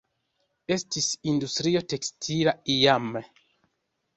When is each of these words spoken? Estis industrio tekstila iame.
Estis 0.75 1.09
industrio 1.33 1.83
tekstila 1.95 2.55
iame. 2.77 3.23